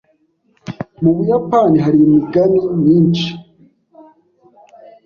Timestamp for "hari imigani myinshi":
1.85-3.29